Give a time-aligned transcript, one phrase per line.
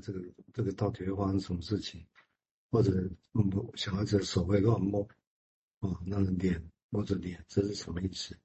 [0.00, 0.20] 这个
[0.52, 2.04] 这个到底会发生什么事情，
[2.70, 5.06] 或者摸小孩子的手会乱摸，
[5.80, 8.36] 哦，那个脸摸着脸，这是什么意思？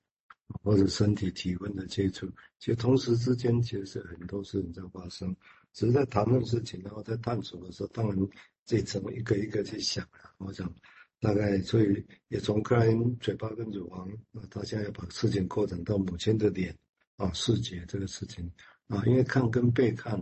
[0.61, 2.29] 或者身体体温的接触，
[2.59, 5.35] 其实同时之间其实是很多事情在发生，
[5.71, 8.29] 只是在谈论事情，然后在探索的时候，当然
[8.65, 10.29] 这怎么一个一个去想啊？
[10.37, 10.71] 我想
[11.19, 16.77] 大概所以也从克莱因嘴巴跟乳房，那，他现在要把事情扩展到母亲的脸
[17.15, 18.51] 啊，视觉这个事情
[18.87, 20.21] 啊，因为看跟被看，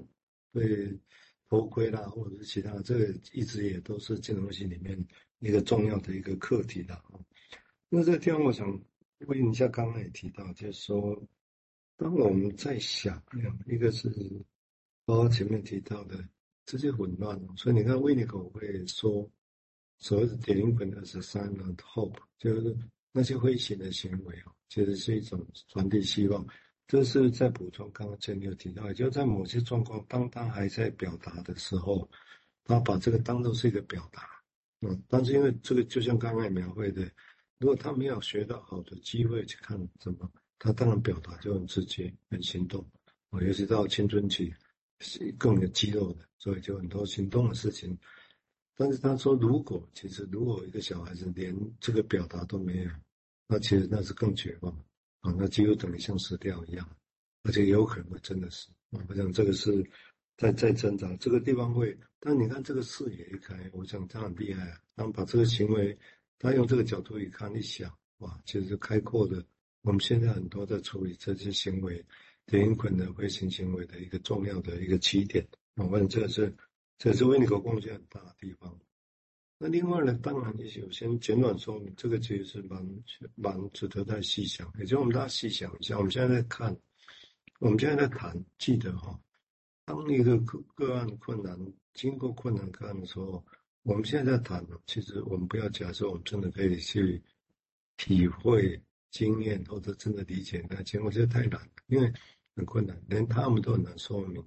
[0.54, 0.98] 对
[1.52, 4.97] 头盔啦或者是其他，这个一直也都是金融系里面
[5.37, 7.11] 一个重要的一个课题的啊。
[7.89, 8.82] 那这个地方我想。
[9.28, 11.23] 问一下，刚刚也提到，就是说，
[11.95, 13.23] 当我们在想，
[13.68, 14.09] 一个是
[15.06, 16.28] 包括前面提到的
[16.65, 19.29] 这些混乱，所以你看维尼口会说，
[20.00, 22.75] 所谓的点灵魂的十三呢，hope 就是
[23.11, 26.43] 那些危险的行为啊，其实是一种传递希望。
[26.88, 32.09] 这是在补充刚刚前面有提到，也就在某些状况，当他还在表达的时候，
[32.64, 34.28] 他把这个当做是一个表达，
[34.82, 37.10] 嗯，但是因为这个就像刚才描绘的。
[37.60, 42.84] 如果他没有学到好的机会去看什么，他当然表达就很直接、很行动。
[43.30, 44.52] 我尤其到青春期，
[45.00, 47.95] 是更有肌肉的，所以就很多行动的事情。
[48.76, 52.90] 但是他说，如果其实如果一个小孩子连这个表达都没有，
[53.48, 54.76] 那其实那是更绝望
[55.22, 56.88] 啊，那几乎等于像死掉一样，
[57.44, 59.02] 而且有可能会真的死啊。
[59.09, 59.89] 我想这个是
[60.38, 65.97] 在在挣扎这个地方会，但你看这个视野一开，我想他很厉害啊，他们把这个行为。
[66.44, 69.45] 他用这个角度一看一想，哇，其实开阔的。
[69.83, 72.03] 我们现在很多在处理这些行为，
[72.47, 75.47] 灵魂的飞行行为的一个重要的一个起点。
[75.75, 76.52] 我问，这是
[76.97, 78.75] 这是维尼口贡献很大的地方。
[79.64, 82.84] 那另外呢，当然也许我先简短说明，这个其实是蛮
[83.36, 84.67] 蛮值得再细想。
[84.80, 86.76] 也就我们大家细想一下，我们现在在看，
[87.59, 89.20] 我们现在在谈，记得哈，
[89.86, 91.56] 当一个个个案困难，
[91.94, 93.45] 经过困难个案的时候。
[93.84, 97.22] 我们现在在谈，其实我们不要假设我们真的可以去
[97.98, 98.80] 体会、
[99.10, 102.11] 经验或者真的理解那些，我觉得太难，因为
[102.55, 104.43] 很困难，连他们都很难说明。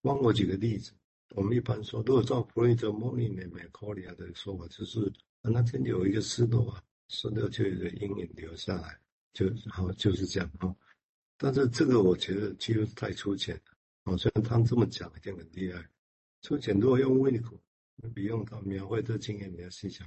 [0.00, 0.92] 帮我举个例子，
[1.34, 8.98] 我们一般说，如果照弗洛伊德、莫莉内梅科利亚的说法，就是那天有一个失落啊，失落就有一个阴影留下来，
[9.32, 10.74] 就好就是这样啊。
[11.36, 15.84] 但是这个我觉得几乎太粗浅了啊，虽然他们这么讲，一定很厉害。
[16.42, 17.58] 粗浅，如果用维尼口。
[18.14, 20.04] 比用到描绘这经验，你要细想，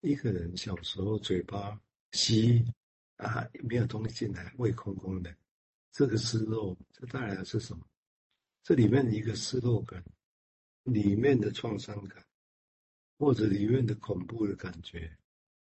[0.00, 1.78] 一个人小时候嘴巴
[2.12, 2.64] 吸
[3.16, 5.34] 啊，没有东西进来，胃空空的，
[5.92, 7.84] 这个失落，这带来的是什么？
[8.62, 10.02] 这里面的一个失落感，
[10.84, 12.24] 里面的创伤感，
[13.18, 15.10] 或者里面的恐怖的感觉，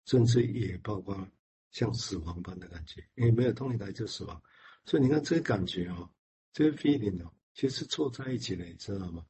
[0.05, 1.29] 甚至也包括
[1.73, 4.43] 像死亡般的感觉，因为没有动力来就死亡。
[4.85, 6.09] 所以你看这个感觉哦，
[6.53, 9.25] 这个 feeling 哦，其实是凑在一起的，你知道吗？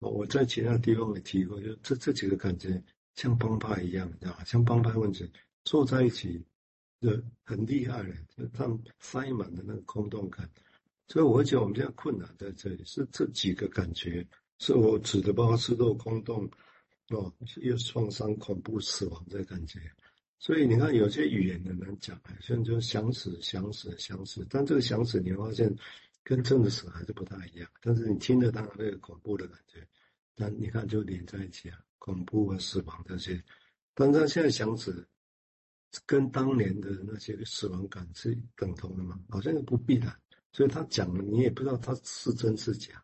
[0.00, 2.82] 我在其他地方也提过，就这这几个感觉
[3.14, 4.44] 像帮派一样，你知道吗？
[4.44, 5.30] 像帮派分子
[5.64, 6.44] 坐在一起，
[7.00, 7.10] 就
[7.44, 10.48] 很厉害的，就他们塞满的那个空洞感。
[11.08, 14.26] 所以我觉得我们现在困难在这里，是这几个感觉，
[14.58, 16.50] 是我指的，包括失落、空洞，
[17.10, 19.80] 哦，又创伤、恐怖、死亡这感觉。
[20.38, 25.74] 所以你看，有些语言很难讲，像就想死、想死、想死，但这个想死，你会发现。
[26.28, 29.86] 跟真的死还是不太一样，但是你听得到那个恐怖的感觉，
[30.34, 33.40] 那你看就连在一起啊，恐怖和死亡这些，
[33.94, 35.06] 但是他现在想死，
[36.04, 39.16] 跟当年的那些死亡感是等同的吗？
[39.28, 43.00] 好像不必然，所以他讲了，你也不知道他是真是假，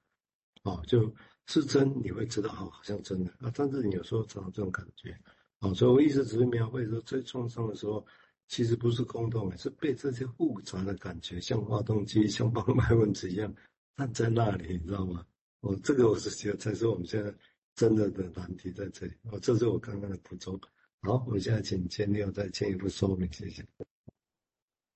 [0.65, 1.15] 哦，就
[1.47, 5.17] 是真你会知道，哦，好像真的啊，但是你有时候常常这种感觉，
[5.61, 8.05] 哦，所以我意思只是描绘说最创伤的时候。
[8.49, 13.55] 其实不是空洞，是被这些复杂的感觉，像发动机、像帮派分子一样，
[13.97, 15.25] 站在那里，你知道吗？
[15.61, 17.33] 哦，这个我是觉得才是我们现在
[17.77, 19.15] 真的的难题在这里。
[19.31, 20.61] 哦，这是我刚刚的补充。
[21.01, 23.65] 好，我们现在请千六再进一步说明，谢谢。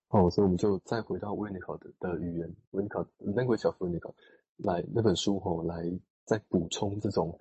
[0.09, 4.15] 好，所以我们就再回到维尼考的的语言，维尼考 language of 维尼考
[4.59, 5.83] 来那本书后来
[6.27, 7.39] 在补充这种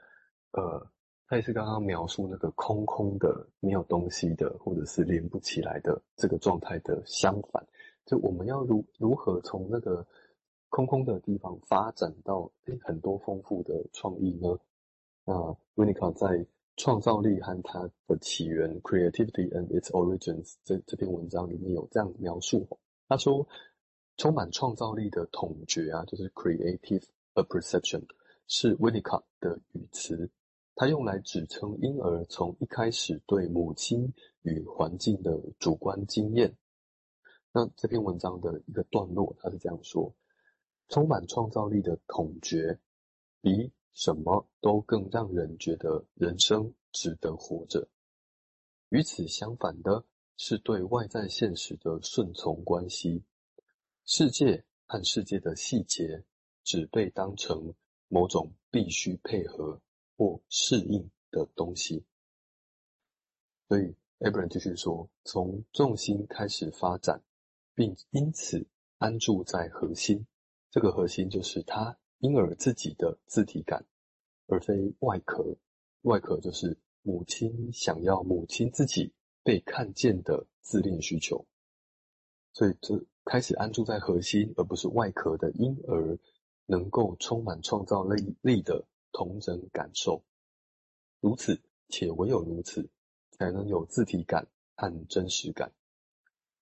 [0.51, 0.87] 呃。
[1.27, 7.65] 他也是刚刚描述那个空空的、没有东西的，或者是连不起来的这个状态的相反，
[8.05, 10.05] 就我们要如如何从那个
[10.69, 12.51] 空空的地方发展到
[12.83, 14.55] 很多丰富的创意呢？
[15.25, 16.45] 那维尼考在
[16.77, 22.67] 创造力和它的起源 （Creativity and its Origins） 这这篇文章里面有这样描述。
[23.09, 23.47] 他说，
[24.17, 28.03] 充满创造力的统觉啊，就是 creative perception
[28.47, 30.29] 是维尼卡的语词。
[30.75, 36.53] 它用来指称婴儿从一开始对母亲与环境的主观经验。
[37.53, 40.13] 那这篇文章的一个段落，它是这样说：
[40.89, 42.77] 充满创造力的统觉，
[43.41, 47.87] 比什么都更让人觉得人生值得活着。
[48.89, 50.03] 与此相反的
[50.35, 53.23] 是对外在现实的顺从关系，
[54.03, 56.21] 世界和世界的细节
[56.65, 57.73] 只被当成
[58.07, 59.81] 某种必须配合
[60.17, 62.03] 或适应的东西。
[63.67, 67.23] 所以，Abraham 继续说，从重心开始发展，
[67.73, 68.67] 并因此
[68.97, 70.25] 安住在核心。
[70.69, 73.85] 这个核心就是他婴儿自己的自体感，
[74.47, 75.57] 而非外壳。
[76.01, 81.45] 外壳就是母亲想要母亲自己被看见的自恋需求。
[82.53, 86.17] 所以，这开始安住在核心，而不是外壳的婴儿，
[86.65, 90.23] 能够充满创造力力的同人感受。
[91.19, 92.89] 如此，且唯有如此，
[93.31, 95.71] 才能有自体感和真实感。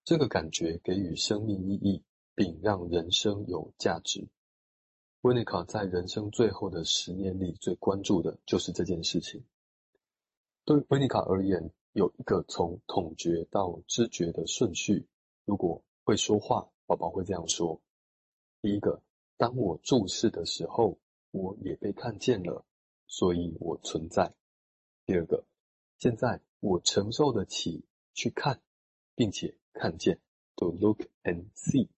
[0.04, 2.04] 这个感觉给予生命意义。
[2.36, 4.28] 并让人生有价值。
[5.22, 9.46] 温尼卡在人生最后的十年里，最关注的就是这件事情。
[10.66, 15.08] 对温尼卡而言，有一个从统觉到知觉的顺序。
[15.46, 17.80] 如果会说话，宝宝会这样说：
[18.64, 19.04] 第一个，
[19.44, 20.98] 当我注视的时候，
[21.32, 22.64] 我也被看见了，
[23.08, 24.34] 所以我存在。
[25.06, 25.44] 第二个，
[26.00, 28.62] 现在我承受得起去看，
[29.16, 30.22] 并且看见
[30.56, 31.90] ，to look and see。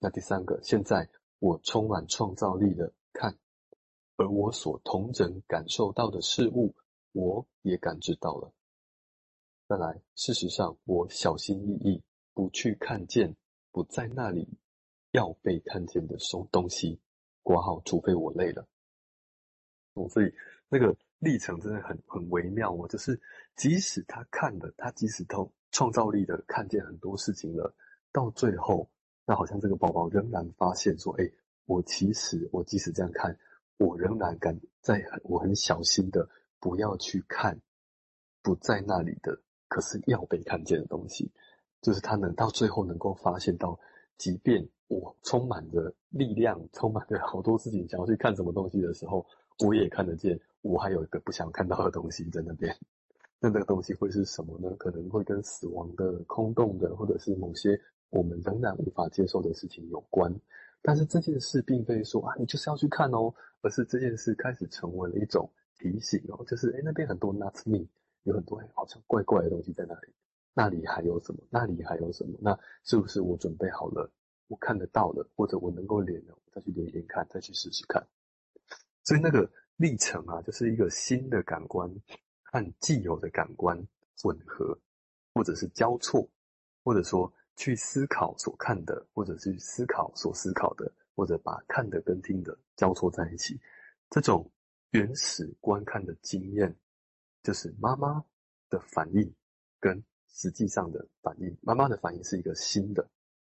[0.00, 1.08] 那第三个，现在
[1.38, 3.38] 我充满创造力的看，
[4.16, 6.74] 而我所同整感受到的事物，
[7.12, 8.52] 我也感知到了。
[9.68, 12.02] 再来，事实上，我小心翼翼
[12.34, 13.36] 不去看见
[13.70, 14.48] 不在那里
[15.16, 17.00] 要被看见的收东西，
[17.42, 18.68] 括号，除非我累了。
[19.94, 20.30] 哦，所以
[20.68, 23.18] 那个历程真的很很微妙哦，就是
[23.56, 27.74] 即使他看了，他即使都创造力的看见很多事情了，
[28.12, 28.90] 到最后。
[29.28, 31.28] 那好像这个宝宝仍然发现说：“哎，
[31.64, 33.36] 我其实我即使这样看，
[33.76, 36.28] 我仍然敢在很我很小心的
[36.60, 37.60] 不要去看
[38.40, 41.32] 不在那里的，可是要被看见的东西，
[41.82, 43.80] 就是他能到最后能够发现到，
[44.16, 49.26] 即便我充满着力量，充满着好多事情想要去看什么东西的时候，
[49.64, 52.74] 我也看得见，我还有一个不想看到的东西在那边。
[53.40, 54.74] 那那个东西会是什么呢？
[54.76, 57.80] 可能会跟死亡的、空洞的，或者是某些。”
[58.10, 60.32] 我们仍然无法接受的事情有关，
[60.80, 67.84] 但是这件事并非说啊，你就是要去看哦，而是这件事开始成为了一种提醒哦，就是诶那边很多 not me，
[68.22, 70.14] 有很多哎好像怪怪的东西在那里，
[70.54, 71.40] 那里还有什么？
[71.50, 72.38] 那里还有什么？
[72.40, 74.08] 那是不是我准备好了，
[74.48, 78.06] 我看得到了，或者我能够连了，我再去连连看，再去试试看。
[79.04, 81.88] 所以那个历程啊，就是一个新的感官
[82.42, 83.76] 和既有的感官
[84.20, 84.78] 混合，
[85.34, 86.28] 或者是交错，
[86.82, 87.32] 或者说。
[87.58, 93.58] 去思考所看的，或者是思考所思考的，或者把看的跟听的交错在一起，
[94.10, 94.52] 这种
[94.90, 96.76] 原始观看的经验，
[97.42, 98.22] 就是妈妈
[98.68, 99.34] 的反应
[99.80, 101.56] 跟实际上的反应。
[101.62, 103.08] 妈妈的反应是一个新的，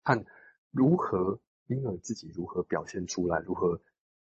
[0.02, 0.24] 看
[0.70, 3.80] 如何婴儿自己如何表现出来，如何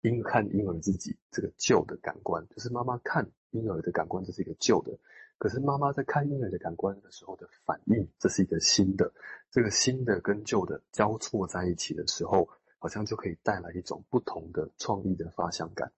[0.03, 4.99] 婴看婴儿自己这个旧的感官，就是妈妈看婴儿的感官，这是一个旧的。
[5.39, 9.13] 可是妈妈在看婴儿的感官的时候的反应，这是一个新的。
[9.51, 12.49] 这个新的跟旧的交错在一起的时候，
[12.79, 15.93] 好像就可以带来一种不同的创意的发想感。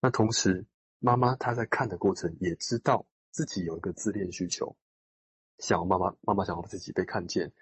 [0.00, 0.64] 那同时，
[1.00, 4.76] 妈妈她在看的过程也知道自己有一个自恋需求，
[5.58, 7.52] 想要妈妈妈妈想要自己被看见，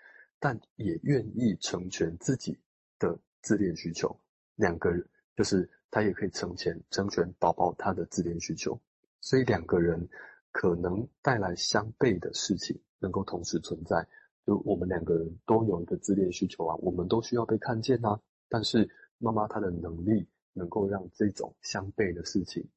[0.41, 2.59] 但也愿意成全自己
[2.99, 4.19] 的自恋需求。
[4.57, 5.07] 两个人
[5.37, 8.81] 就是他也可以成全成全宝宝他的自恋需求，
[9.21, 10.09] 所以两个人。
[10.53, 14.05] 可能带来相悖的事情，能够同时存在。
[14.45, 18.21] 就我们两个人都有一个自恋需求啊，我们都需要被看见啊。
[18.49, 22.69] 但是妈妈她的能力能够让这种相悖的事情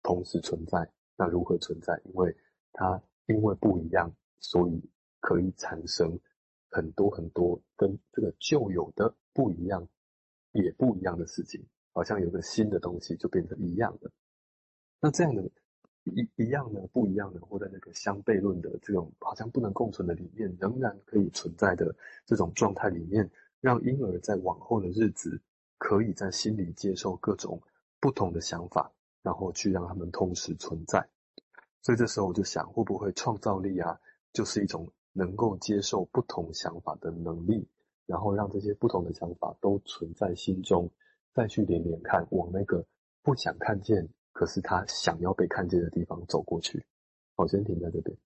[0.00, 0.88] 同时存在。
[1.16, 2.00] 那如何存在？
[2.04, 2.36] 因为
[2.72, 4.80] 她因为不一样，所以
[5.18, 6.16] 可以产生
[6.70, 9.88] 很多很多跟这个旧有的不一样，
[10.52, 11.64] 也不一样的事情。
[11.92, 14.10] 好像有个新的东西就变成一样的。
[15.00, 15.50] 那这样的。
[16.04, 21.94] 一一样的，不一样的，或者那个相悖论的这种好像不能共存的理念，仍然可以存在的
[22.24, 25.38] 这种状态里面，让婴儿在往后的日子，
[25.76, 27.60] 可以在心里接受各种
[28.00, 28.90] 不同的想法，
[29.22, 31.06] 然后去让他们同时存在。
[31.82, 34.00] 所以这时候我就想，会不会创造力啊，
[34.32, 37.66] 就是一种能够接受不同想法的能力，
[38.06, 40.92] 然后让这些不同的想法都存在心中，
[41.34, 42.86] 再去连连看，往那个
[43.22, 44.08] 不想看见。
[44.32, 46.84] 可是他想要被看见的地方走过去，
[47.34, 48.16] 好，先停在这边。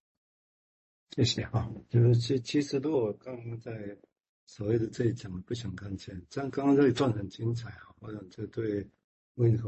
[1.16, 3.96] 谢谢啊，就是其其实，如果刚刚在
[4.44, 8.86] 所谓的这一讲不想看见，这样刚刚这一段很精彩啊，我想这对
[9.36, 9.60] 温尼卡